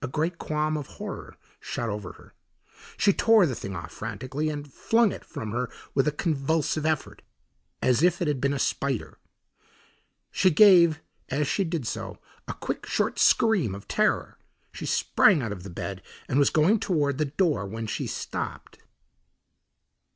A 0.00 0.06
great 0.06 0.38
qualm 0.38 0.76
of 0.76 0.86
horror 0.86 1.36
shot 1.58 1.88
over 1.88 2.12
her. 2.12 2.32
She 2.96 3.12
tore 3.12 3.44
the 3.44 3.56
thing 3.56 3.74
off 3.74 3.90
frantically 3.90 4.48
and 4.48 4.72
flung 4.72 5.10
it 5.10 5.24
from 5.24 5.50
her 5.50 5.68
with 5.96 6.06
a 6.06 6.12
convulsive 6.12 6.86
effort 6.86 7.22
as 7.82 8.00
if 8.00 8.22
it 8.22 8.28
had 8.28 8.40
been 8.40 8.54
a 8.54 8.58
spider. 8.60 9.18
She 10.30 10.50
gave, 10.52 11.00
as 11.28 11.48
she 11.48 11.64
did 11.64 11.88
so, 11.88 12.18
a 12.46 12.54
quick, 12.54 12.86
short 12.86 13.18
scream 13.18 13.74
of 13.74 13.88
terror. 13.88 14.38
She 14.72 14.86
sprang 14.86 15.42
out 15.42 15.50
of 15.50 15.74
bed 15.74 16.02
and 16.28 16.38
was 16.38 16.50
going 16.50 16.78
toward 16.78 17.18
the 17.18 17.24
door, 17.24 17.66
when 17.66 17.88
she 17.88 18.06
stopped. 18.06 18.78